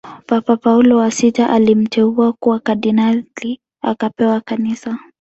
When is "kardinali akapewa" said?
2.59-4.41